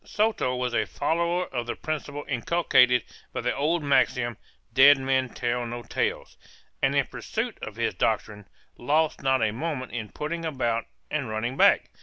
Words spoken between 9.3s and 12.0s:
a moment in putting about and running back.